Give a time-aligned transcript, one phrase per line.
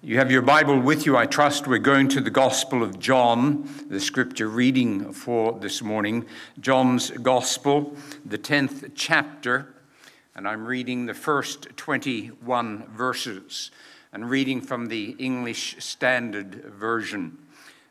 [0.00, 1.66] You have your Bible with you, I trust.
[1.66, 6.24] We're going to the Gospel of John, the scripture reading for this morning.
[6.60, 9.74] John's Gospel, the 10th chapter,
[10.36, 13.72] and I'm reading the first 21 verses
[14.12, 17.36] and reading from the English Standard Version.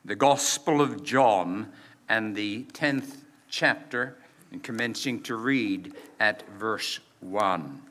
[0.05, 1.73] The Gospel of John
[2.07, 3.17] and the 10th
[3.49, 4.17] chapter,
[4.53, 7.81] and commencing to read at verse 1.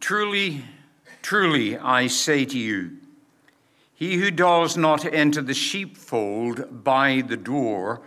[0.00, 0.64] Truly,
[1.22, 2.98] truly, I say to you,
[3.94, 8.02] he who does not enter the sheepfold by the door,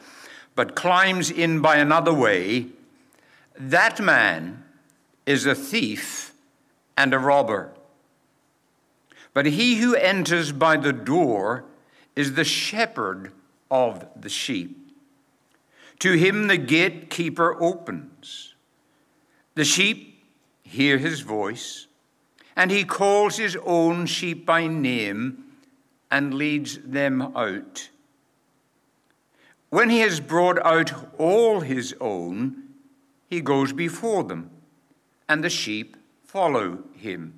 [0.55, 2.67] but climbs in by another way,
[3.57, 4.63] that man
[5.25, 6.33] is a thief
[6.97, 7.71] and a robber.
[9.33, 11.63] But he who enters by the door
[12.15, 13.31] is the shepherd
[13.69, 14.91] of the sheep.
[15.99, 18.55] To him the gatekeeper opens.
[19.55, 20.16] The sheep
[20.67, 21.87] hear his voice,
[22.55, 25.45] and he calls his own sheep by name
[26.11, 27.89] and leads them out.
[29.69, 32.63] When he has brought out all his own,
[33.29, 34.49] he goes before them,
[35.27, 37.33] and the sheep follow him,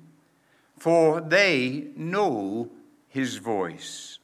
[0.76, 2.70] for they know
[3.08, 4.18] his voice.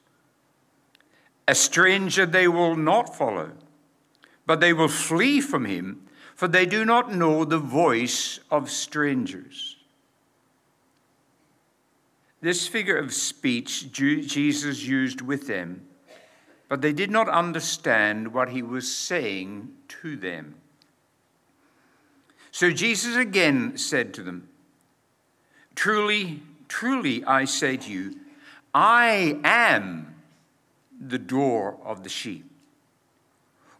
[1.48, 3.52] A stranger they will not follow,
[4.46, 6.05] but they will flee from him
[6.36, 9.76] for they do not know the voice of strangers.
[12.42, 15.86] This figure of speech Jesus used with them,
[16.68, 20.56] but they did not understand what he was saying to them.
[22.50, 24.48] So Jesus again said to them,
[25.74, 28.14] Truly, truly, I say to you,
[28.74, 30.14] I am
[31.00, 32.50] the door of the sheep.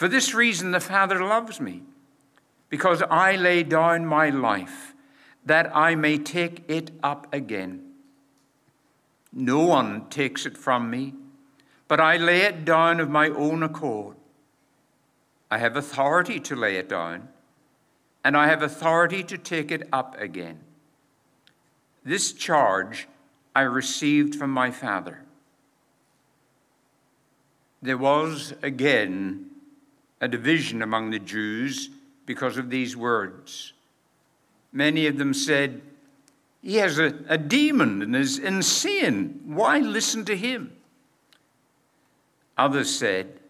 [0.00, 1.82] For this reason, the Father loves me,
[2.70, 4.94] because I lay down my life
[5.44, 7.82] that I may take it up again.
[9.30, 11.12] No one takes it from me,
[11.86, 14.16] but I lay it down of my own accord.
[15.50, 17.28] I have authority to lay it down,
[18.24, 20.60] and I have authority to take it up again.
[22.06, 23.06] This charge
[23.54, 25.24] I received from my Father.
[27.82, 29.49] There was again
[30.20, 31.88] a division among the Jews
[32.26, 33.72] because of these words.
[34.72, 35.80] Many of them said,
[36.62, 39.40] He has a, a demon and is insane.
[39.46, 40.76] Why listen to him?
[42.58, 43.40] Others said,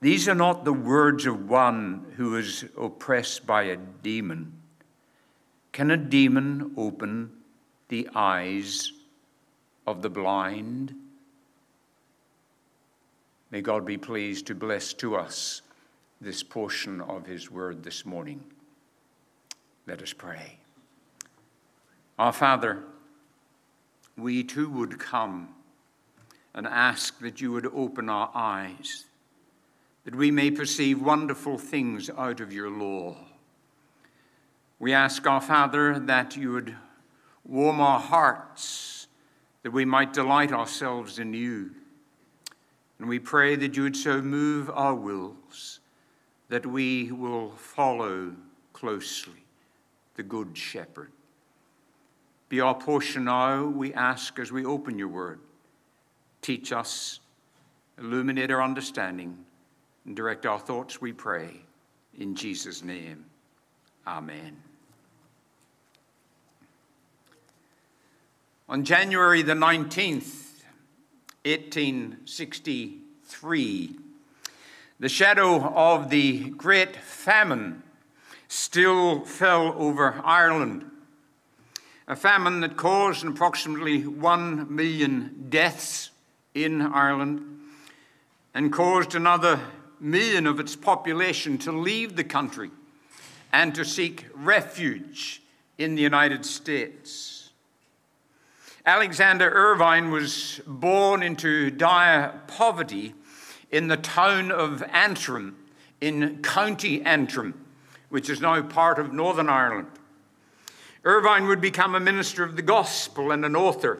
[0.00, 4.52] These are not the words of one who is oppressed by a demon.
[5.72, 7.32] Can a demon open
[7.88, 8.92] the eyes
[9.86, 10.94] of the blind?
[13.50, 15.62] May God be pleased to bless to us
[16.22, 18.44] this portion of his word this morning.
[19.88, 20.58] Let us pray.
[22.16, 22.84] Our Father,
[24.16, 25.48] we too would come
[26.54, 29.06] and ask that you would open our eyes,
[30.04, 33.16] that we may perceive wonderful things out of your law.
[34.78, 36.76] We ask, our Father, that you would
[37.44, 39.08] warm our hearts,
[39.64, 41.72] that we might delight ourselves in you.
[43.00, 45.80] And we pray that you would so move our wills
[46.52, 48.30] that we will follow
[48.74, 49.42] closely
[50.16, 51.10] the Good Shepherd.
[52.50, 55.40] be our portion now, we ask as we open your word.
[56.42, 57.20] Teach us,
[57.98, 59.38] illuminate our understanding,
[60.04, 61.62] and direct our thoughts, we pray.
[62.18, 63.24] In Jesus' name,
[64.06, 64.54] amen.
[68.68, 70.64] On January the 19th,
[71.46, 74.01] 1863,
[75.02, 77.82] the shadow of the great famine
[78.46, 80.88] still fell over Ireland.
[82.06, 86.10] A famine that caused approximately 1 million deaths
[86.54, 87.40] in Ireland
[88.54, 89.58] and caused another
[89.98, 92.70] million of its population to leave the country
[93.52, 95.42] and to seek refuge
[95.78, 97.50] in the United States.
[98.86, 103.14] Alexander Irvine was born into dire poverty
[103.72, 105.56] in the town of Antrim
[106.00, 107.54] in County Antrim,
[108.10, 109.88] which is now part of Northern Ireland.
[111.04, 113.98] Irvine would become a minister of the gospel and an author.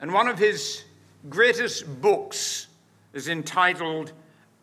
[0.00, 0.84] And one of his
[1.28, 2.68] greatest books
[3.12, 4.12] is entitled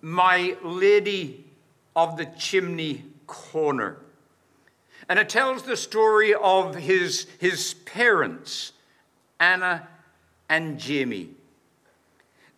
[0.02, 1.46] My Lady
[1.96, 3.98] of the Chimney Corner.
[5.10, 8.74] And it tells the story of his, his parents
[9.40, 9.88] Anna
[10.50, 11.30] and Jamie.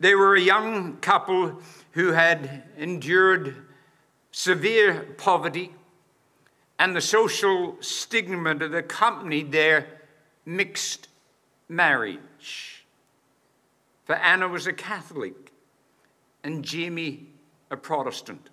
[0.01, 1.61] They were a young couple
[1.91, 3.55] who had endured
[4.31, 5.75] severe poverty
[6.79, 9.85] and the social stigma that accompanied their
[10.43, 11.07] mixed
[11.69, 12.83] marriage.
[14.05, 15.51] For Anna was a Catholic
[16.43, 17.27] and Jamie
[17.69, 18.49] a Protestant.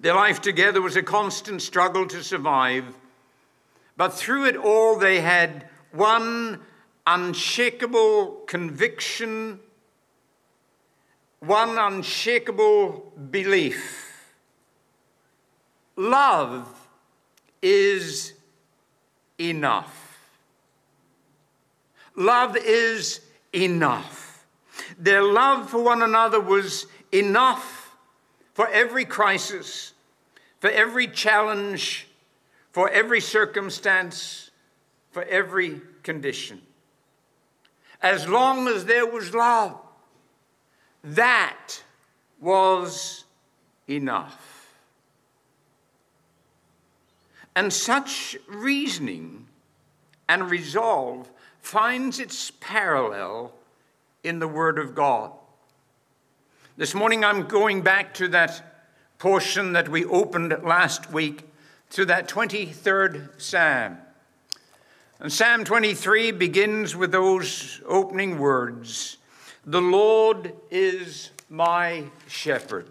[0.00, 2.84] Their life together was a constant struggle to survive,
[3.96, 6.58] but through it all, they had one
[7.06, 9.60] unshakable conviction,
[11.40, 14.32] one unshakable belief.
[15.96, 16.68] Love
[17.62, 18.34] is
[19.38, 20.18] enough.
[22.16, 23.20] Love is
[23.54, 24.46] enough.
[24.98, 27.96] Their love for one another was enough
[28.52, 29.94] for every crisis,
[30.58, 32.06] for every challenge,
[32.72, 34.50] for every circumstance,
[35.10, 36.60] for every condition.
[38.02, 39.78] As long as there was love,
[41.02, 41.82] that
[42.40, 43.24] was
[43.88, 44.74] enough.
[47.54, 49.46] And such reasoning
[50.28, 51.28] and resolve
[51.60, 53.52] finds its parallel
[54.22, 55.32] in the Word of God.
[56.76, 58.86] This morning I'm going back to that
[59.18, 61.44] portion that we opened last week,
[61.90, 63.98] to that 23rd Psalm.
[65.18, 69.18] And Psalm 23 begins with those opening words
[69.70, 72.90] The Lord is my shepherd.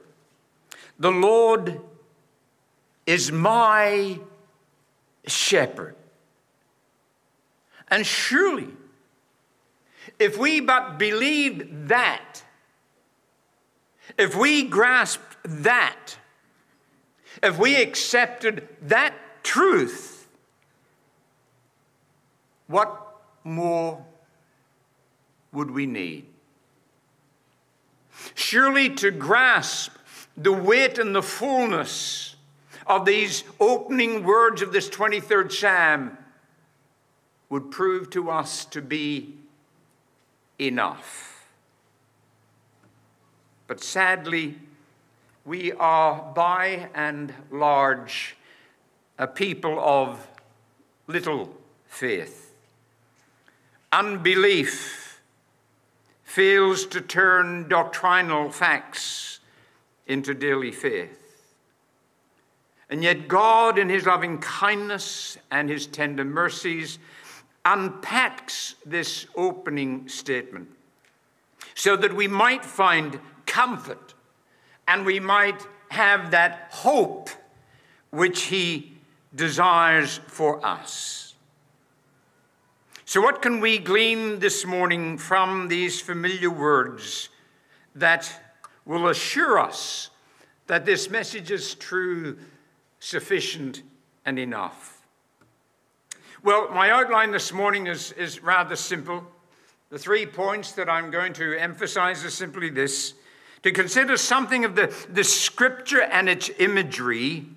[0.98, 1.82] The Lord
[3.06, 4.18] is my
[5.28, 5.98] shepherd.
[7.90, 8.70] And surely,
[10.20, 12.44] if we but believed that,
[14.18, 16.16] if we grasped that,
[17.44, 20.30] if we accepted that truth,
[22.68, 24.06] what more
[25.52, 26.26] would we need?
[28.36, 29.92] Surely to grasp
[30.38, 32.36] the weight and the fullness
[32.88, 36.18] of these opening words of this 23rd Psalm
[37.50, 39.36] would prove to us to be
[40.60, 41.48] enough.
[43.68, 44.58] But sadly,
[45.46, 48.36] we are by and large
[49.18, 50.28] a people of
[51.08, 51.56] little
[51.88, 52.54] faith.
[53.92, 55.09] Unbelief
[56.30, 59.40] fails to turn doctrinal facts
[60.06, 61.18] into daily faith.
[62.88, 67.00] And yet, God, in His loving kindness and His tender mercies,
[67.66, 70.70] unpacks this opening statement
[71.74, 74.14] so that we might find comfort
[74.88, 77.32] and we might have that hope
[78.12, 78.94] which He
[79.34, 81.29] desires for us.
[83.10, 87.30] So, what can we glean this morning from these familiar words
[87.96, 88.32] that
[88.86, 90.12] will assure us
[90.68, 92.38] that this message is true,
[93.00, 93.82] sufficient,
[94.28, 95.02] and enough?
[96.44, 99.26] Well, my outline this morning is, is rather simple.
[99.90, 103.16] The three points that I'm going to emphasize are simply this
[103.64, 107.48] to consider something of the, the scripture and its imagery,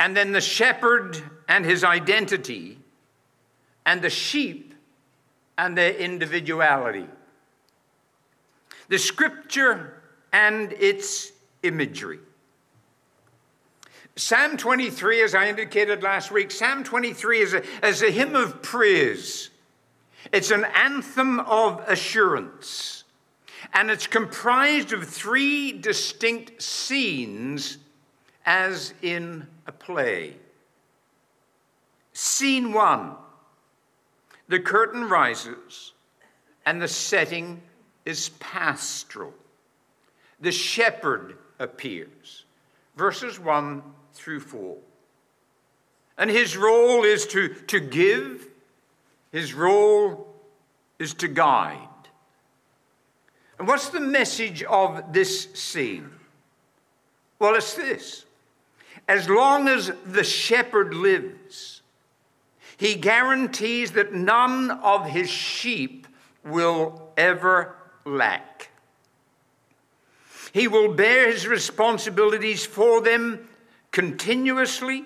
[0.00, 2.80] and then the shepherd and his identity
[3.86, 4.74] and the sheep
[5.56, 7.06] and their individuality.
[8.88, 10.02] The scripture
[10.32, 12.18] and its imagery.
[14.16, 18.60] Psalm 23, as I indicated last week, Psalm 23 is a, is a hymn of
[18.62, 19.50] praise.
[20.32, 23.04] It's an anthem of assurance.
[23.72, 27.78] And it's comprised of three distinct scenes,
[28.44, 30.36] as in a play.
[32.12, 33.16] Scene one
[34.48, 35.92] the curtain rises,
[36.64, 37.62] and the setting
[38.04, 39.34] is pastoral.
[40.40, 42.44] The shepherd appears,
[42.96, 44.76] verses 1 through 4.
[46.18, 48.48] And his role is to, to give,
[49.32, 50.34] his role
[50.98, 51.88] is to guide.
[53.58, 56.10] And what's the message of this scene?
[57.38, 58.26] Well, it's this
[59.08, 61.75] as long as the shepherd lives,
[62.76, 66.06] he guarantees that none of his sheep
[66.44, 68.70] will ever lack.
[70.52, 73.48] He will bear his responsibilities for them
[73.92, 75.04] continuously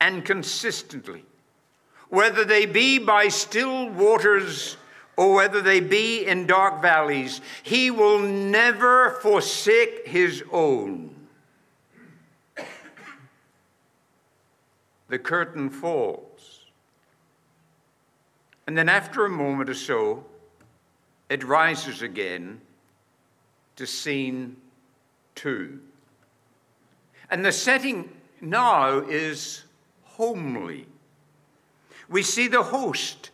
[0.00, 1.24] and consistently,
[2.08, 4.76] whether they be by still waters
[5.16, 7.42] or whether they be in dark valleys.
[7.62, 11.14] He will never forsake his own.
[15.08, 16.29] The curtain falls.
[18.70, 20.24] And then, after a moment or so,
[21.28, 22.60] it rises again
[23.74, 24.58] to scene
[25.34, 25.80] two.
[27.32, 28.10] And the setting
[28.40, 29.64] now is
[30.04, 30.86] homely.
[32.08, 33.30] We see the host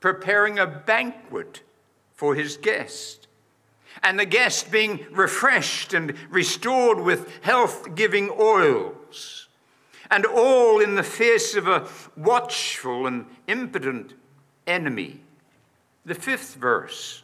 [0.00, 1.62] preparing a banquet
[2.12, 3.28] for his guest,
[4.02, 9.46] and the guest being refreshed and restored with health giving oils,
[10.10, 14.14] and all in the face of a watchful and impotent
[14.70, 15.20] enemy.
[16.04, 17.22] The fifth verse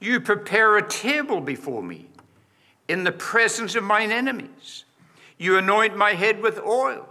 [0.00, 2.06] You prepare a table before me
[2.86, 4.84] in the presence of mine enemies.
[5.36, 7.08] You anoint my head with oil,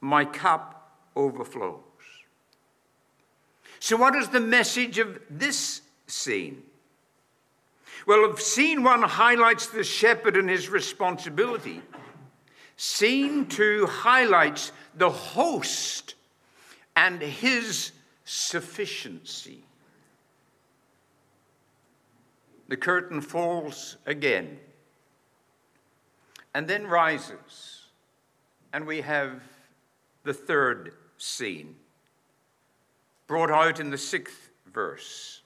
[0.00, 1.80] my cup overflows.
[3.80, 6.62] So, what is the message of this scene?
[8.06, 11.82] Well, if scene one highlights the shepherd and his responsibility,
[12.76, 16.14] scene two highlights the host
[16.96, 17.92] and his
[18.28, 19.64] sufficiency.
[22.68, 24.58] The curtain falls again
[26.54, 27.86] and then rises.
[28.72, 29.40] And we have
[30.24, 31.74] the third scene,
[33.26, 35.40] brought out in the sixth verse.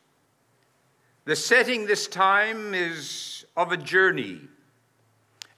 [1.25, 4.41] The setting this time is of a journey,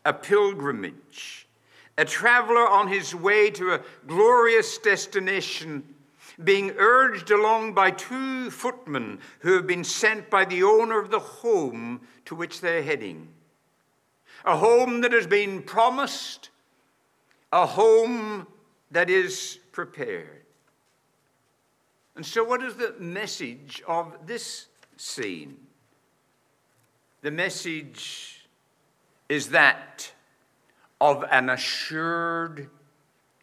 [0.05, 1.49] a pilgrimage,
[1.97, 5.94] a traveler on his way to a glorious destination,
[6.43, 11.21] being urged along by two footmen who have been sent by the owner of the
[11.21, 13.29] home to which they're heading
[14.45, 16.51] a home that has been promised,
[17.53, 18.47] a home
[18.91, 20.43] that is prepared.
[22.17, 25.57] And so, what is the message of this scene?
[27.23, 28.47] The message
[29.29, 30.13] is that
[31.01, 32.69] of an assured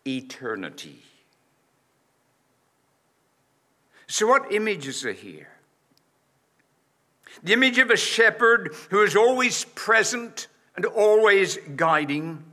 [0.06, 1.02] eternity.
[4.12, 5.48] So, what images are here?
[7.44, 12.44] The image of a shepherd who is always present and always guiding.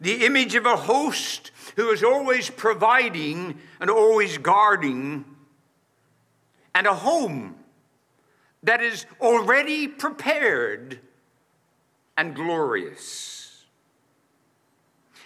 [0.00, 5.24] The image of a host who is always providing and always guarding.
[6.72, 7.56] And a home
[8.62, 11.00] that is already prepared
[12.16, 13.64] and glorious.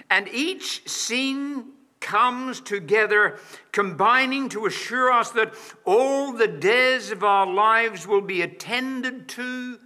[0.08, 3.38] And each scene comes together,
[3.72, 9.78] combining to assure us that all the days of our lives will be attended to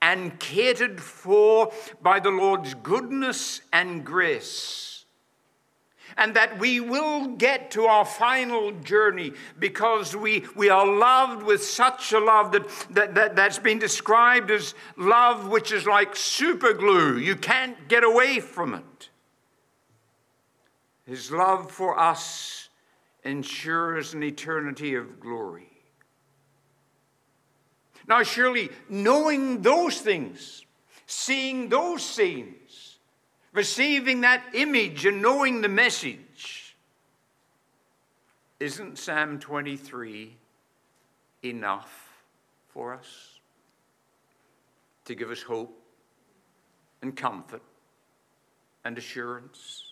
[0.00, 5.04] and catered for by the Lord's goodness and grace.
[6.16, 11.64] And that we will get to our final journey because we, we are loved with
[11.64, 16.72] such a love that, that, that, that's been described as love which is like super
[16.72, 17.18] glue.
[17.18, 19.08] You can't get away from it.
[21.06, 22.68] His love for us
[23.24, 25.68] ensures an eternity of glory.
[28.06, 30.64] Now, surely, knowing those things,
[31.06, 32.98] seeing those scenes,
[33.52, 36.76] receiving that image and knowing the message,
[38.60, 40.36] isn't Psalm 23
[41.42, 42.22] enough
[42.68, 43.38] for us
[45.04, 45.78] to give us hope
[47.02, 47.62] and comfort
[48.84, 49.83] and assurance?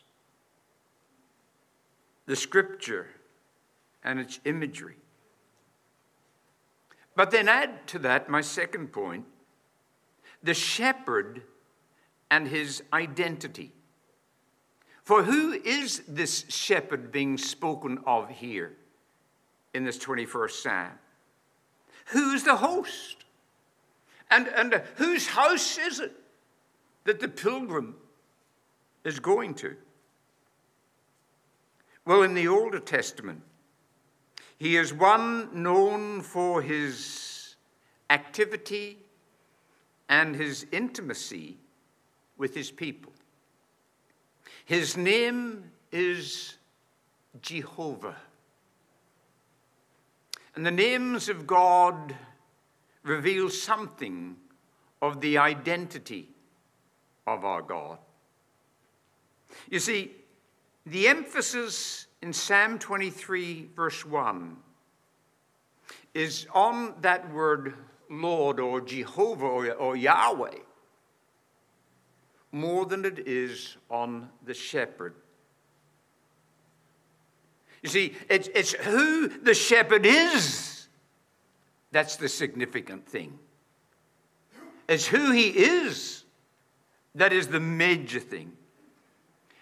[2.32, 3.08] The scripture
[4.02, 4.96] and its imagery
[7.14, 9.26] but then add to that my second point
[10.42, 11.42] the shepherd
[12.30, 13.74] and his identity.
[15.02, 18.78] For who is this shepherd being spoken of here
[19.74, 20.92] in this 21st Psalm?
[22.06, 23.26] Who's the host?
[24.30, 26.12] And, and whose house is it
[27.04, 27.94] that the pilgrim
[29.04, 29.76] is going to?
[32.04, 33.42] Well, in the Older Testament,
[34.58, 37.56] he is one known for his
[38.10, 38.98] activity
[40.08, 41.58] and his intimacy
[42.36, 43.12] with his people.
[44.64, 46.56] His name is
[47.40, 48.16] Jehovah.
[50.54, 52.14] And the names of God
[53.02, 54.36] reveal something
[55.00, 56.28] of the identity
[57.26, 57.98] of our God.
[59.70, 60.12] You see,
[60.86, 64.56] the emphasis in Psalm 23, verse 1,
[66.14, 67.74] is on that word
[68.10, 70.58] Lord or Jehovah or, Yahweh
[72.54, 75.14] more than it is on the shepherd.
[77.82, 80.72] You see, it's, it's who the shepherd is
[81.92, 83.38] that's the significant thing.
[84.88, 86.24] It's who he is
[87.14, 88.52] that is the major thing.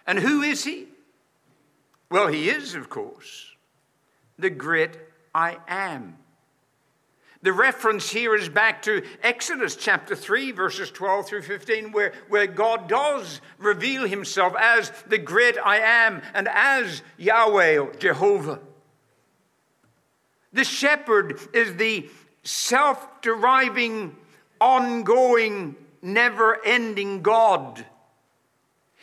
[0.07, 0.87] And who is he?
[2.11, 3.55] Well, he is, of course,
[4.37, 4.99] the great
[5.33, 6.17] I am.
[7.41, 12.47] The reference here is back to Exodus chapter 3, verses 12 through 15, where, where
[12.47, 18.59] God does reveal himself as the great I am and as Yahweh or Jehovah.
[20.51, 22.09] The shepherd is the
[22.43, 24.17] self deriving,
[24.59, 27.85] ongoing, never ending God.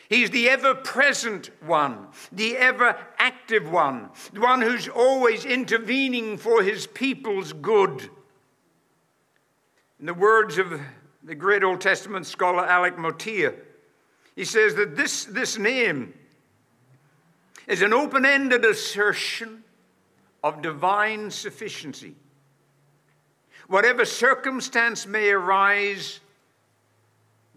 [0.09, 6.63] He's the ever present one, the ever active one, the one who's always intervening for
[6.63, 8.09] his people's good.
[9.99, 10.81] In the words of
[11.23, 13.53] the great Old Testament scholar Alec Motyer,
[14.35, 16.15] he says that this, this name
[17.67, 19.63] is an open ended assertion
[20.43, 22.15] of divine sufficiency.
[23.67, 26.19] Whatever circumstance may arise,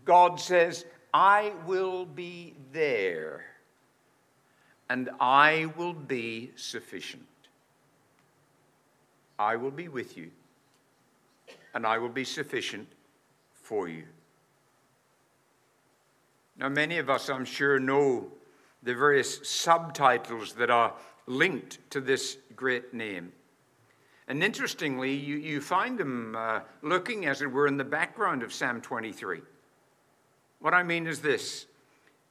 [0.04, 3.44] God says, I will be there
[4.88, 7.26] and I will be sufficient.
[9.38, 10.30] I will be with you
[11.74, 12.88] and I will be sufficient
[13.52, 14.04] for you.
[16.56, 18.28] Now, many of us, I'm sure, know
[18.82, 20.94] the various subtitles that are
[21.26, 23.32] linked to this great name.
[24.28, 28.52] And interestingly, you, you find them uh, looking, as it were, in the background of
[28.52, 29.40] Psalm 23.
[30.62, 31.66] What I mean is this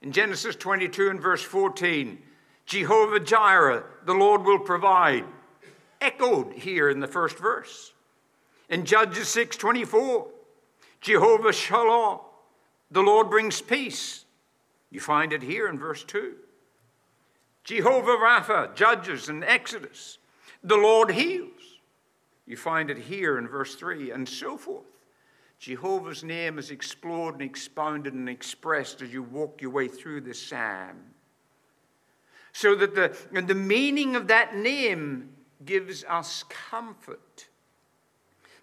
[0.00, 2.18] in Genesis 22 and verse 14,
[2.64, 5.24] Jehovah Jireh, the Lord will provide,
[6.00, 7.92] echoed here in the first verse.
[8.70, 10.30] In Judges 6:24,
[11.02, 12.20] Jehovah Shalom,
[12.90, 14.24] the Lord brings peace.
[14.90, 16.34] You find it here in verse 2.
[17.64, 20.18] Jehovah Rapha, Judges and Exodus,
[20.64, 21.80] the Lord heals.
[22.46, 24.91] You find it here in verse 3 and so forth.
[25.62, 30.34] Jehovah's name is explored and expounded and expressed as you walk your way through the
[30.34, 30.96] psalm.
[32.52, 35.30] So that the, the meaning of that name
[35.64, 37.46] gives us comfort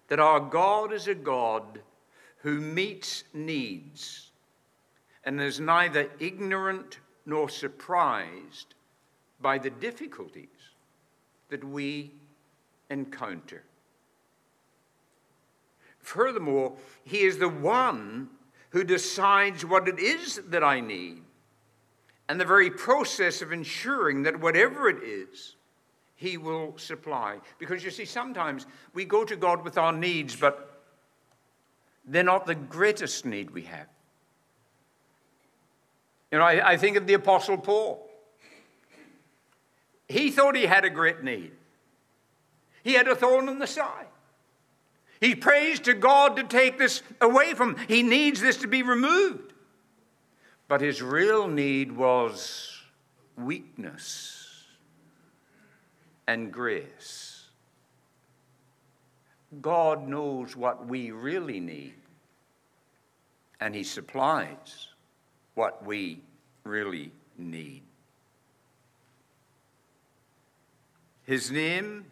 [0.08, 1.80] that our God is a God
[2.42, 4.30] who meets needs
[5.24, 8.74] and is neither ignorant nor surprised
[9.40, 10.48] by the difficulties
[11.48, 12.10] that we
[12.90, 13.62] encounter.
[16.10, 16.72] Furthermore,
[17.04, 18.30] He is the one
[18.70, 21.22] who decides what it is that I need
[22.28, 25.54] and the very process of ensuring that whatever it is,
[26.16, 27.38] he will supply.
[27.58, 30.82] Because you see, sometimes we go to God with our needs, but
[32.04, 33.86] they're not the greatest need we have.
[36.32, 38.08] You know, I, I think of the Apostle Paul.
[40.08, 41.52] He thought he had a great need,
[42.82, 44.06] he had a thorn in the side.
[45.20, 47.86] He prays to God to take this away from him.
[47.88, 49.52] He needs this to be removed.
[50.68, 52.80] But his real need was
[53.36, 54.40] weakness
[56.26, 57.30] and grace.
[59.60, 61.94] God knows what we really need,
[63.60, 64.88] and He supplies
[65.54, 66.20] what we
[66.62, 67.82] really need.
[71.24, 72.04] His name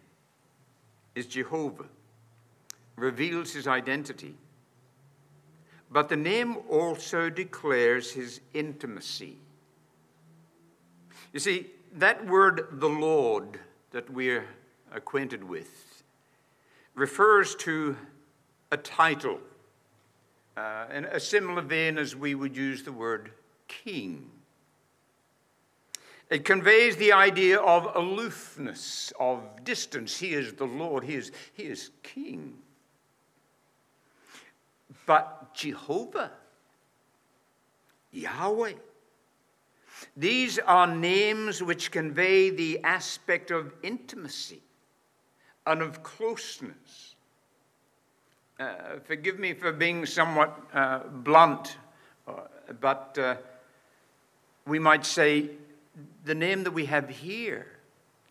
[1.14, 1.87] is Jehovah,
[2.99, 4.35] reveals his identity.
[5.91, 9.39] But the name also declares his intimacy.
[11.33, 13.61] You see, that word, the Lord,
[13.93, 14.47] that we're
[14.93, 16.03] acquainted with
[16.95, 17.97] refers to
[18.73, 19.39] a title
[20.57, 23.31] uh, in a similar vein as we would use the word
[23.69, 24.29] king.
[26.31, 30.19] It conveys the idea of aloofness, of distance.
[30.19, 32.59] He is the Lord, He is, he is King.
[35.09, 36.31] But Jehovah,
[38.12, 38.75] Yahweh,
[40.14, 44.61] these are names which convey the aspect of intimacy
[45.66, 47.14] and of closeness.
[48.61, 51.79] Uh, forgive me for being somewhat uh, blunt,
[52.27, 52.33] uh,
[52.79, 53.37] but uh,
[54.66, 55.49] we might say
[56.27, 57.66] the name that we have here,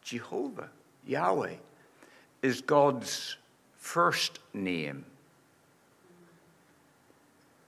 [0.04, 0.70] Jehovah,
[1.08, 1.56] Yahweh,
[2.44, 3.38] is God's
[3.78, 5.06] first name.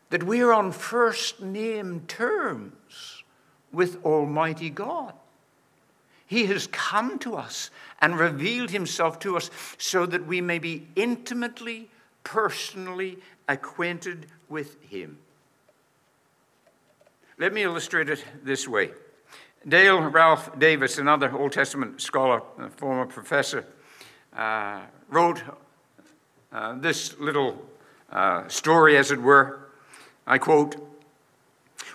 [0.10, 3.24] That we're on first name terms
[3.72, 5.14] with Almighty God.
[6.26, 10.88] He has come to us and revealed himself to us so that we may be
[10.96, 11.90] intimately,
[12.24, 13.18] personally
[13.48, 15.18] acquainted with him.
[17.38, 18.92] Let me illustrate it this way.
[19.68, 23.66] Dale Ralph Davis, another Old Testament scholar, a former professor,
[24.36, 25.42] uh, wrote
[26.52, 27.66] uh, this little
[28.12, 29.69] uh, story, as it were.
[30.30, 30.78] I quote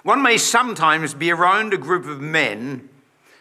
[0.03, 2.91] One may sometimes be around a group of men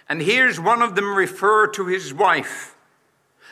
[0.07, 2.77] and hears one of them refer to his wife.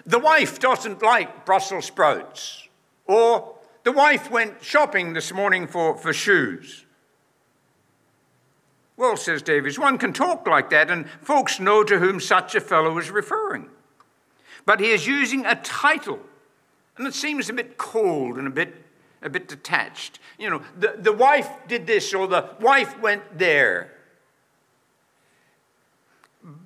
[0.06, 2.68] The wife doesn't like Brussels sprouts,
[3.06, 6.86] or the wife went shopping this morning for, for shoes.
[8.98, 12.62] Well, says Davis, one can talk like that, and folks know to whom such a
[12.62, 13.70] fellow is referring.
[14.66, 16.20] But he is using a title,
[16.98, 18.76] and it seems a bit cold and a bit,
[19.22, 20.20] a bit detached.
[20.38, 23.92] You know, the, the wife did this, or the wife went there.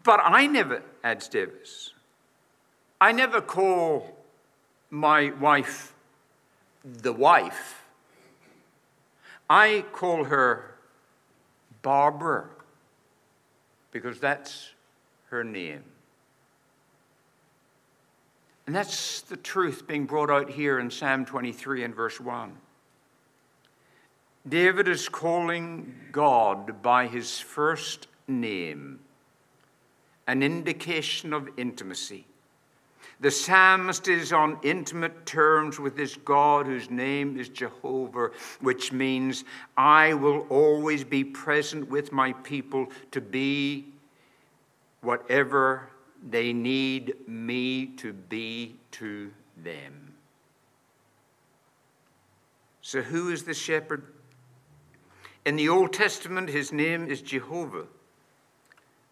[0.04, 1.92] But I never, adds Davis,
[3.02, 4.16] I never call
[4.90, 5.94] my wife
[6.84, 7.84] the wife.
[9.50, 10.76] I call her
[11.82, 12.48] Barbara,
[13.92, 14.72] because that's
[15.30, 15.84] her name.
[18.68, 22.56] And that's the truth being brought out here in Psalm 23 and verse 1.
[24.48, 29.00] David is calling God by his first name,
[30.28, 32.26] an indication of intimacy.
[33.20, 39.46] The psalmist is on intimate terms with this God whose name is Jehovah, which means
[39.78, 43.86] I will always be present with my people to be
[45.02, 45.90] whatever
[46.28, 50.14] they need me to be to them.
[52.82, 54.04] So, who is the shepherd?
[55.46, 57.86] In the Old Testament, his name is Jehovah.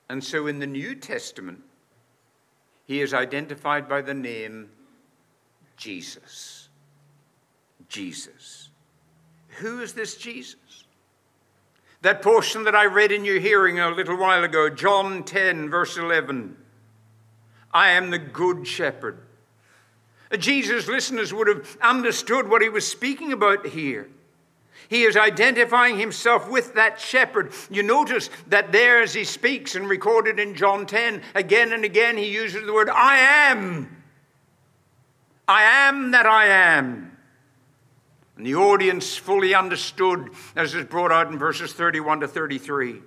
[0.09, 1.61] And so in the New Testament,
[2.85, 4.69] he is identified by the name
[5.77, 6.69] Jesus.
[7.87, 8.69] Jesus.
[9.59, 10.85] Who is this Jesus?
[12.01, 15.97] That portion that I read in your hearing a little while ago, John 10, verse
[15.97, 16.57] 11.
[17.73, 19.19] I am the good shepherd.
[20.37, 24.09] Jesus' listeners would have understood what he was speaking about here.
[24.89, 27.51] He is identifying himself with that shepherd.
[27.69, 32.17] You notice that there, as he speaks and recorded in John 10, again and again,
[32.17, 34.03] he uses the word, I am.
[35.47, 37.17] I am that I am.
[38.37, 43.01] And the audience fully understood, as is brought out in verses 31 to 33.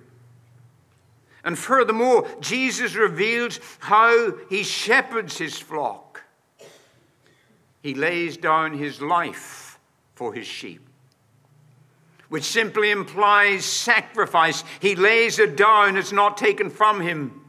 [1.47, 6.23] And furthermore, Jesus reveals how he shepherds his flock.
[7.81, 9.79] He lays down his life
[10.13, 10.81] for his sheep
[12.29, 14.65] which simply implies sacrifice.
[14.81, 17.45] He lays it down, it's not taken from him.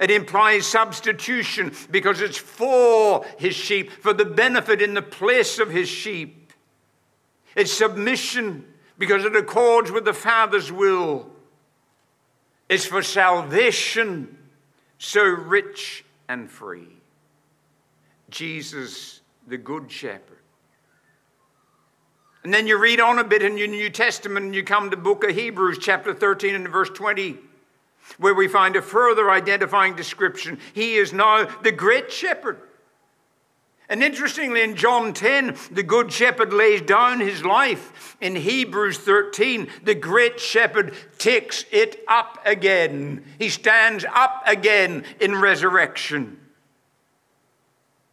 [0.00, 5.68] It implies substitution because it's for his sheep, for the benefit in the place of
[5.68, 6.54] his sheep.
[7.54, 8.64] It's submission
[8.96, 11.30] because it accords with the Father's will.
[12.70, 14.38] It's for salvation,
[14.96, 16.86] so rich and free.
[18.30, 20.38] Jesus, the Good Shepherd.
[22.44, 24.96] And then you read on a bit in your New Testament and you come to
[24.96, 27.38] book of Hebrews chapter 13 and verse 20
[28.18, 30.60] where we find a further identifying description.
[30.72, 32.60] He is now the great shepherd.
[33.90, 38.16] And interestingly, in John 10, the good shepherd lays down his life.
[38.20, 43.24] In Hebrews 13, the great shepherd takes it up again.
[43.40, 46.38] He stands up again in resurrection.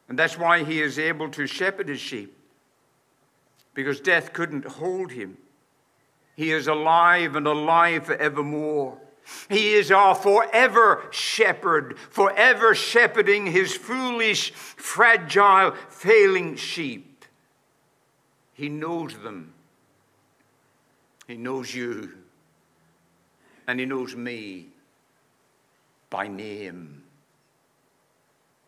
[0.09, 2.33] And that's why he is able to shepherd his sheep
[3.75, 5.37] because death couldn't hold him.
[6.35, 8.97] He is alive and alive forevermore.
[9.49, 17.25] He is our forever shepherd, forever shepherding his foolish, fragile, failing sheep.
[18.53, 19.53] He knows them.
[21.27, 22.13] He knows you.
[23.67, 24.67] And he knows me.
[26.09, 27.03] by name.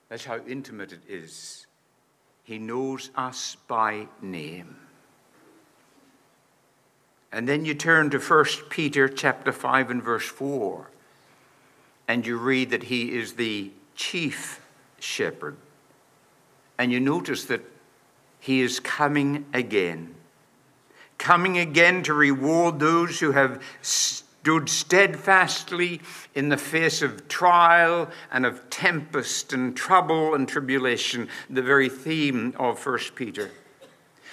[0.09, 1.67] That's how intimate it is.
[2.43, 4.78] He knows us by name.
[7.31, 10.89] And then you turn to 1 Peter chapter 5 and verse 4,
[12.07, 14.65] and you read that he is the chief
[14.99, 15.55] shepherd.
[16.77, 17.61] And you notice that
[18.39, 20.15] he is coming again.
[21.17, 26.01] Coming again to reward those who have stood steadfastly
[26.33, 32.55] in the face of trial and of tempest and trouble and tribulation, the very theme
[32.57, 33.51] of 1 Peter.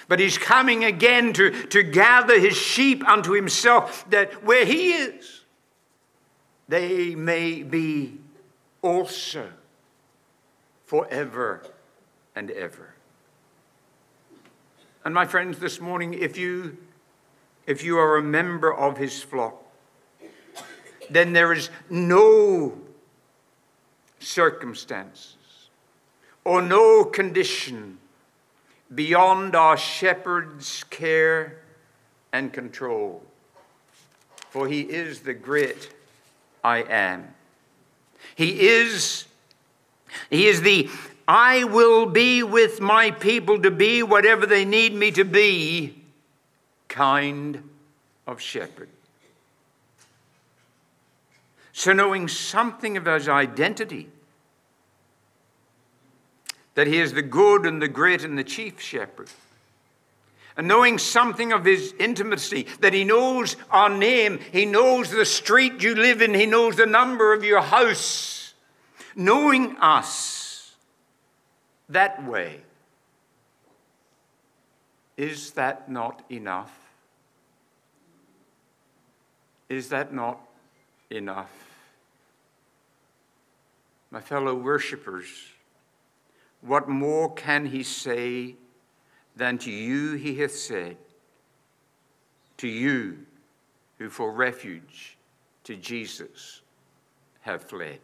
[0.07, 5.41] But he's coming again to, to gather his sheep unto himself, that where he is,
[6.69, 8.17] they may be
[8.81, 9.49] also
[10.85, 11.65] forever
[12.35, 12.93] and ever.
[15.03, 16.77] And my friends, this morning, if you,
[17.65, 19.55] if you are a member of his flock,
[21.09, 22.77] then there is no
[24.19, 25.35] circumstances
[26.43, 27.97] or no condition
[28.93, 31.61] beyond our shepherd's care
[32.31, 33.23] and control.
[34.49, 35.93] For he is the great
[36.63, 37.33] I am.
[38.35, 39.25] He is,
[40.29, 40.89] he is the
[41.27, 46.01] I will be with my people to be whatever they need me to be
[46.87, 47.69] kind
[48.25, 48.89] of shepherd.
[51.73, 54.09] So, knowing something of his identity,
[56.77, 59.27] that he is the good and the great and the chief shepherd,
[60.55, 65.81] and knowing something of his intimacy, that he knows our name, he knows the street
[65.81, 68.53] you live in, he knows the number of your house,
[69.15, 70.75] knowing us
[71.89, 72.61] that way,
[75.17, 76.77] is that not enough?
[79.67, 80.39] Is that not
[81.09, 81.51] enough?
[84.11, 85.25] My fellow worshippers,
[86.61, 88.55] what more can he say
[89.35, 90.97] than to you he hath said,
[92.57, 93.19] to you
[93.99, 95.17] who for refuge
[95.63, 96.61] to Jesus
[97.41, 97.99] have fled?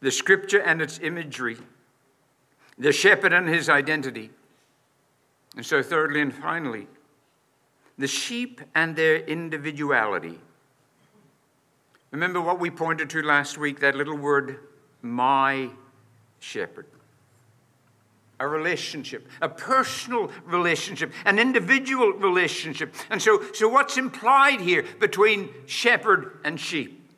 [0.00, 1.56] The scripture and its imagery,
[2.78, 4.30] the shepherd and his identity.
[5.56, 6.86] And so, thirdly and finally,
[7.96, 10.38] the sheep and their individuality.
[12.10, 14.58] Remember what we pointed to last week that little word,
[15.02, 15.70] my
[16.38, 16.86] shepherd.
[18.38, 22.94] A relationship, a personal relationship, an individual relationship.
[23.08, 27.10] And so, so what's implied here between shepherd and sheep?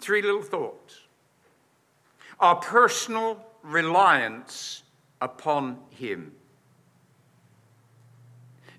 [0.00, 1.00] Three little thoughts.
[2.40, 4.82] Our personal reliance
[5.20, 6.32] upon him.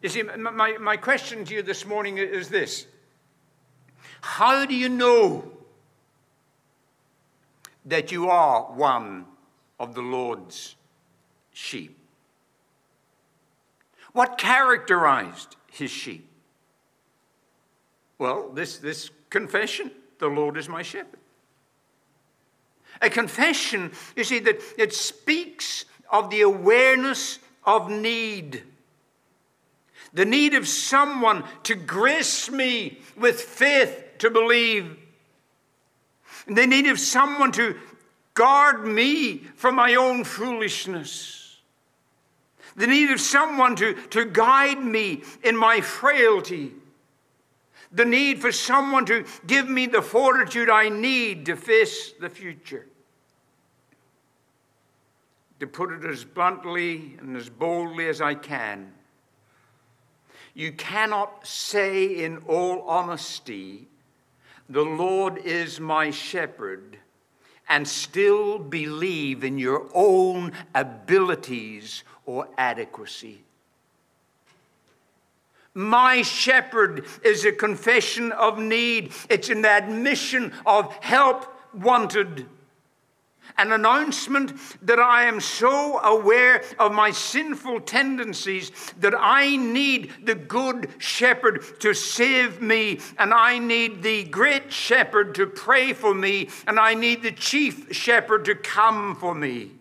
[0.02, 2.86] You see, my, my question to you this morning is this
[4.22, 5.52] how do you know
[7.86, 9.26] that you are one
[9.80, 10.76] of the Lord's
[11.52, 11.98] sheep?
[14.14, 16.30] What characterized his sheep?
[18.18, 21.20] Well, this, this confession the Lord is my shepherd.
[23.02, 28.64] A confession, you see, that it speaks of the awareness of need
[30.16, 34.98] the need of someone to grace me with faith to believe.
[36.48, 37.76] The need of someone to
[38.34, 41.58] guard me from my own foolishness.
[42.76, 46.74] The need of someone to, to guide me in my frailty.
[47.92, 52.86] The need for someone to give me the fortitude I need to face the future.
[55.62, 58.92] To put it as bluntly and as boldly as I can,
[60.54, 63.88] you cannot say in all honesty
[64.70, 66.98] the Lord is my shepherd,
[67.68, 73.42] and still believe in your own abilities or adequacy.
[75.74, 79.12] My shepherd is a confession of need.
[79.30, 82.46] It's an admission of help wanted
[83.58, 84.54] an announcement
[84.86, 91.80] that I am so aware of my sinful tendencies that I need the good shepherd
[91.80, 96.94] to save me, and I need the great shepherd to pray for me, and I
[96.94, 99.72] need the chief shepherd to come for me.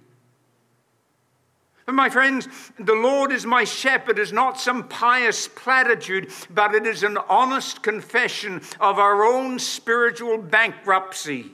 [1.87, 6.87] But my friends, the Lord is my shepherd is not some pious platitude, but it
[6.87, 11.53] is an honest confession of our own spiritual bankruptcy.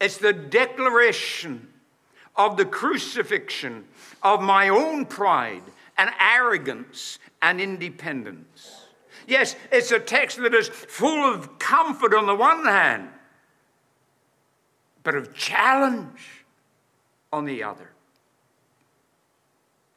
[0.00, 1.68] It's the declaration
[2.36, 3.84] of the crucifixion
[4.22, 5.62] of my own pride
[5.96, 8.86] and arrogance and independence.
[9.26, 13.08] Yes, it's a text that is full of comfort on the one hand,
[15.02, 16.44] but of challenge
[17.32, 17.90] on the other.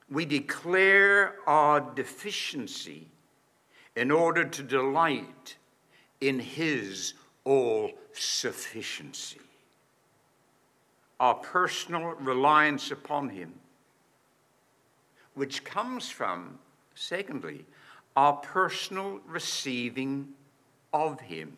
[0.09, 3.07] We declare our deficiency
[3.95, 5.57] in order to delight
[6.21, 9.39] in His all sufficiency.
[11.19, 13.53] Our personal reliance upon Him,
[15.33, 16.59] which comes from,
[16.93, 17.65] secondly,
[18.15, 20.29] our personal receiving
[20.93, 21.57] of Him.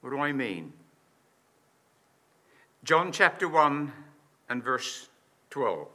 [0.00, 0.72] What do I mean?
[2.84, 3.90] John chapter 1
[4.50, 5.08] and verse
[5.48, 5.88] 12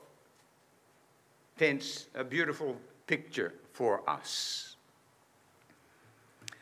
[1.58, 4.76] paints a beautiful picture for us.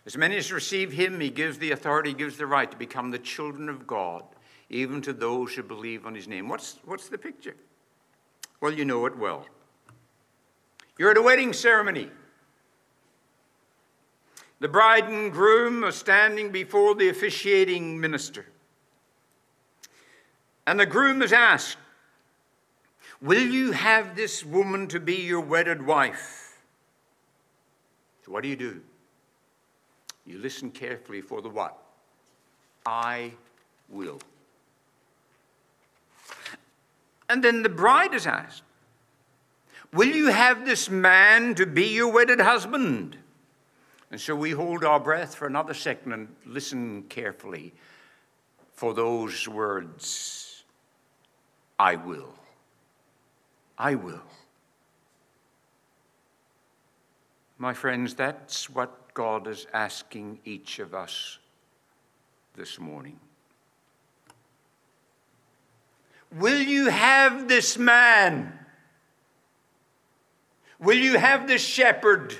[0.06, 3.20] As many as receive him, he gives the authority, gives the right to become the
[3.20, 4.24] children of God,
[4.70, 6.48] even to those who believe on his name.
[6.48, 7.56] What's, what's the picture?
[8.62, 9.46] Well, you know it well.
[10.98, 12.10] You're at a wedding ceremony.
[14.60, 18.46] The bride and groom are standing before the officiating minister.
[20.66, 21.78] And the groom is asked,
[23.22, 26.60] Will you have this woman to be your wedded wife?
[28.26, 28.82] So, what do you do?
[30.26, 31.78] You listen carefully for the what?
[32.86, 33.32] I
[33.90, 34.20] will.
[37.30, 38.64] And then the bride is asked,
[39.94, 43.18] Will you have this man to be your wedded husband?
[44.12, 47.74] And so we hold our breath for another second and listen carefully
[48.74, 50.64] for those words
[51.80, 52.34] I will.
[53.78, 54.24] I will.
[57.60, 61.40] My friends, that's what God is asking each of us
[62.56, 63.20] this morning.
[66.38, 68.54] Will you have this man?
[70.80, 72.36] Will you have this shepherd?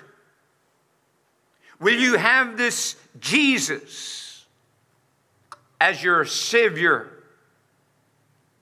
[1.80, 4.46] Will you have this Jesus
[5.80, 7.12] as your Savior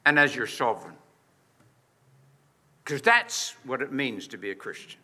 [0.05, 0.95] and as your sovereign?
[2.83, 4.99] Because that's what it means to be a Christian.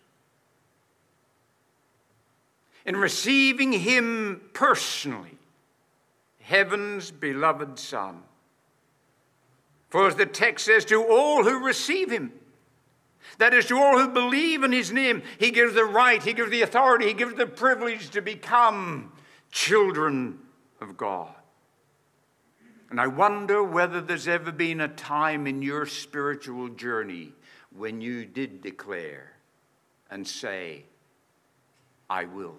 [2.85, 5.37] In receiving Him personally,
[6.39, 8.23] heaven's beloved Son.
[9.91, 12.31] For as the text says, to all who receive Him,
[13.37, 16.49] that is, to all who believe in His name, He gives the right, He gives
[16.49, 19.11] the authority, He gives the privilege to become
[19.51, 20.39] children
[20.79, 21.35] of God.
[22.89, 27.33] And I wonder whether there's ever been a time in your spiritual journey
[27.75, 29.33] when you did declare
[30.09, 30.85] and say,
[32.09, 32.57] I will.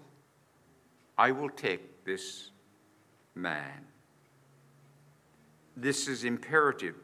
[1.17, 2.51] I will take this
[3.35, 3.87] man.
[5.77, 6.97] This is imperative.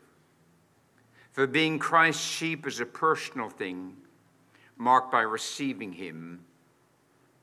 [1.39, 3.97] For being Christ's sheep is a personal thing,
[4.77, 6.41] marked by receiving him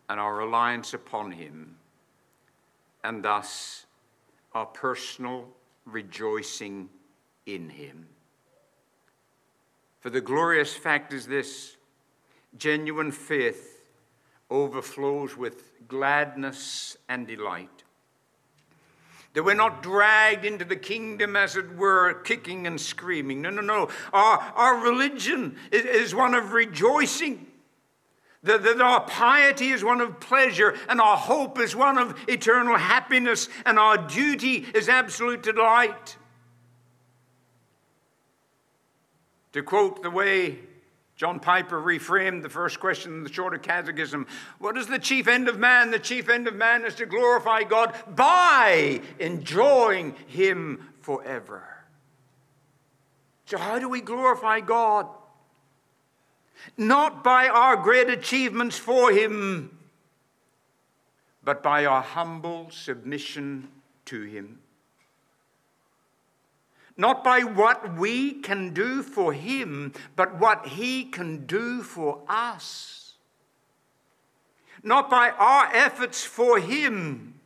[0.09, 1.77] and our reliance upon him,
[3.05, 3.85] and thus
[4.53, 5.47] our personal
[5.85, 6.89] rejoicing
[7.45, 8.05] in him.
[10.01, 11.77] For the glorious fact is this
[12.57, 13.87] genuine faith
[14.49, 17.74] overflows with gladness and delight.
[19.35, 23.41] That we're not dragged into the kingdom, as it were, kicking and screaming.
[23.41, 23.89] No, no, no.
[24.13, 27.45] Our, our religion is, one of rejoicing.
[28.43, 32.77] That, that our piety is one of pleasure, and our hope is one of eternal
[32.77, 36.15] happiness, and our duty is absolute delight.
[39.51, 40.59] To quote the way
[41.15, 44.27] John Piper reframed the first question in the Shorter Catechism
[44.59, 45.91] What is the chief end of man?
[45.91, 51.63] The chief end of man is to glorify God by enjoying Him forever.
[53.45, 55.07] So, how do we glorify God?
[56.77, 59.77] Not by our great achievements for Him,
[61.43, 63.69] but by our humble submission
[64.05, 64.59] to Him
[66.97, 73.13] not by what we can do for him, but what he can do for us.
[74.83, 77.39] Not by our efforts for him,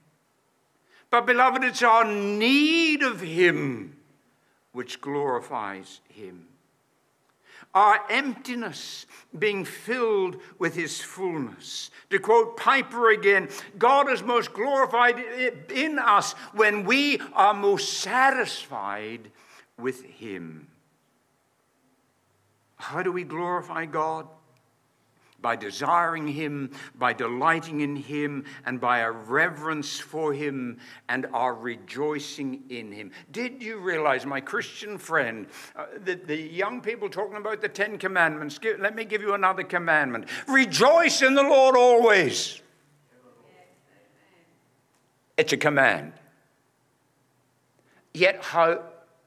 [1.09, 3.97] but beloved, it's our need of him
[4.71, 6.48] which glorifies him.
[7.73, 9.05] Our emptiness
[9.37, 11.91] being filled with his fullness.
[12.09, 15.19] To quote Piper again, God is most glorified
[15.71, 19.31] in us when we are most satisfied
[19.77, 20.67] with him.
[22.77, 24.27] How do we glorify God?
[25.41, 30.77] By desiring Him, by delighting in Him, and by a reverence for Him
[31.07, 33.11] and our rejoicing in Him.
[33.31, 37.97] Did you realize, my Christian friend, uh, that the young people talking about the Ten
[37.97, 38.59] Commandments?
[38.79, 42.61] Let me give you another commandment rejoice in the Lord always.
[45.37, 46.13] It's a command.
[48.13, 48.83] Yet, how,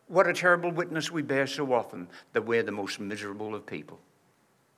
[0.09, 3.99] what a terrible witness we bear so often that we're the most miserable of people.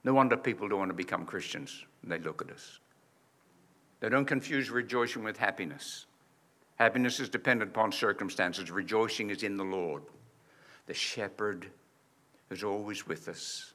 [0.04, 2.78] No wonder people don't want to become Christians they look at us.
[4.00, 6.04] They don't confuse rejoicing with happiness.
[6.76, 10.02] Happiness is dependent upon circumstances, rejoicing is in the Lord.
[10.86, 11.70] The shepherd
[12.50, 13.72] is always with us,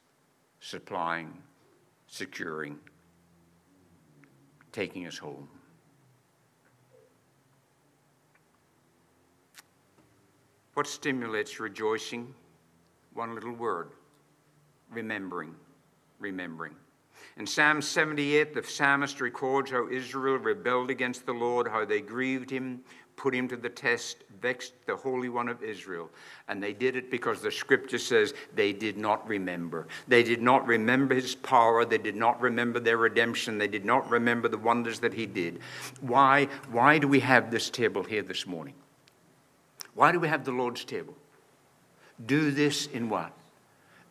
[0.60, 1.34] supplying,
[2.06, 2.78] securing,
[4.72, 5.48] taking us home.
[10.76, 12.36] What stimulates rejoicing?
[13.14, 13.90] One little word
[14.92, 15.56] remembering
[16.20, 16.76] remembering.
[17.38, 22.50] In Psalm 78, the psalmist records how Israel rebelled against the Lord, how they grieved
[22.50, 22.82] him,
[23.16, 26.10] put him to the test, vexed the Holy One of Israel.
[26.48, 29.88] And they did it because the scripture says they did not remember.
[30.08, 31.86] They did not remember his power.
[31.86, 33.58] They did not remember their redemption.
[33.58, 35.60] They did not remember the wonders that he did.
[36.02, 38.76] Why, why do we have this table here this morning?
[39.94, 41.16] Why do we have the Lord's table?
[42.26, 43.34] Do this in what?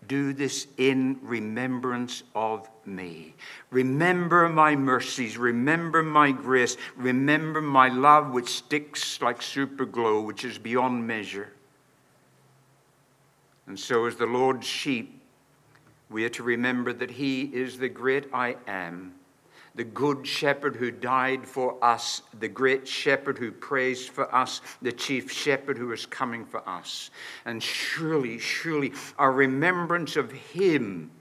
[0.06, 3.34] Do this in remembrance of me.
[3.70, 5.36] Remember my mercies.
[5.36, 6.76] Remember my grace.
[6.96, 11.52] Remember my love, which sticks like super glue, which is beyond measure.
[13.66, 15.20] And so, as the Lord's sheep,
[16.08, 19.17] we are to remember that He is the great I am
[19.78, 24.90] the good shepherd who died for us, the great shepherd who prays for us, the
[24.90, 27.12] chief shepherd who is coming for us.
[27.44, 31.12] And surely, surely, our remembrance of him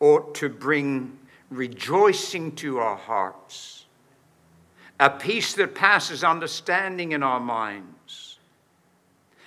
[0.00, 1.18] ought to bring
[1.50, 3.84] rejoicing to our hearts,
[4.98, 8.38] a peace that passes understanding in our minds,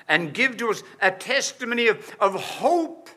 [0.07, 3.09] and give to us a testimony of, of hope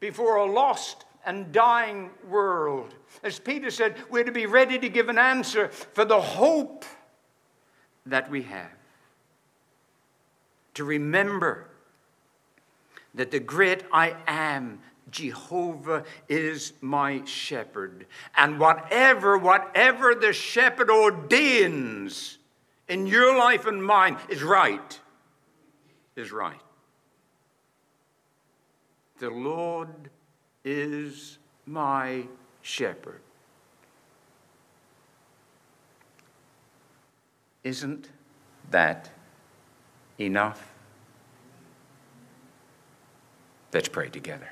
[0.00, 2.96] before a lost and dying world.
[3.22, 6.84] As Peter said, we're to be ready to give an answer for the hope
[8.06, 8.70] that we have.
[10.74, 11.66] To remember
[13.14, 18.06] that the great I am, Jehovah, is my shepherd.
[18.36, 22.38] And whatever, whatever the shepherd ordains
[22.88, 25.00] in your life and mine is right.
[26.14, 26.60] Is right.
[29.18, 30.10] The Lord
[30.64, 32.24] is my
[32.68, 33.20] shepherd.
[37.64, 38.08] Isn't
[38.70, 39.08] that
[40.20, 40.70] enough?
[43.72, 44.50] Let's pray together.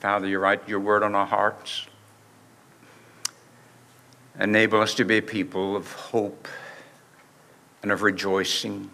[0.00, 1.86] Father, you write your word on our hearts.
[4.38, 6.46] Enable us to be a people of hope
[7.82, 8.90] and of rejoicing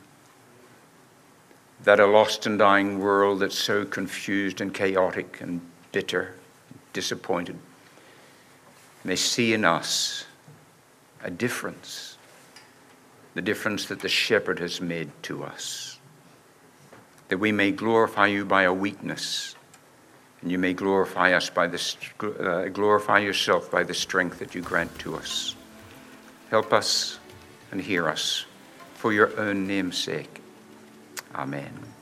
[1.82, 5.60] that a lost and dying world that's so confused and chaotic and
[5.92, 6.34] bitter,
[6.92, 7.58] disappointed,
[9.06, 10.24] may see in us
[11.22, 12.18] a difference,
[13.34, 15.98] the difference that the shepherd has made to us.
[17.28, 19.54] That we may glorify you by our weakness,
[20.42, 24.62] and you may glorify us by the uh, glorify yourself by the strength that you
[24.62, 25.56] grant to us.
[26.50, 27.18] Help us
[27.72, 28.44] and hear us
[28.94, 30.40] for your own name's sake.
[31.34, 31.95] Amen.